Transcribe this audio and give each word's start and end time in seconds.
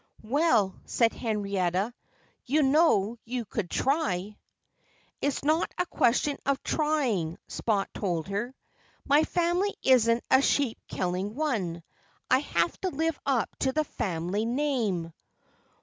"Well," 0.23 0.81
said 0.85 1.13
Henrietta, 1.13 1.93
"you 2.47 2.63
know 2.63 3.19
you 3.23 3.45
could 3.45 3.69
try." 3.69 4.35
"It's 5.21 5.43
not 5.43 5.71
a 5.77 5.85
question 5.85 6.39
of 6.43 6.63
trying," 6.63 7.37
Spot 7.47 7.87
told 7.93 8.27
her. 8.29 8.55
"My 9.05 9.23
family 9.25 9.75
isn't 9.83 10.23
a 10.31 10.41
sheep 10.41 10.79
killing 10.87 11.35
one. 11.35 11.83
I 12.31 12.39
have 12.39 12.75
to 12.81 12.89
live 12.89 13.19
up 13.27 13.55
to 13.59 13.73
the 13.73 13.83
family 13.83 14.43
name." 14.47 15.13